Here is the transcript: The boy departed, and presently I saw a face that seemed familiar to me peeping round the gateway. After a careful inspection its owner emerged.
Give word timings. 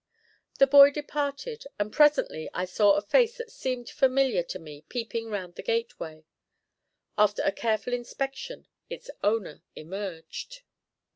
The 0.57 0.65
boy 0.65 0.89
departed, 0.89 1.65
and 1.77 1.93
presently 1.93 2.49
I 2.55 2.65
saw 2.65 2.93
a 2.93 3.03
face 3.03 3.37
that 3.37 3.51
seemed 3.51 3.87
familiar 3.87 4.41
to 4.41 4.57
me 4.57 4.81
peeping 4.89 5.29
round 5.29 5.53
the 5.53 5.61
gateway. 5.61 6.23
After 7.19 7.43
a 7.43 7.51
careful 7.51 7.93
inspection 7.93 8.65
its 8.89 9.11
owner 9.23 9.61
emerged. 9.75 10.63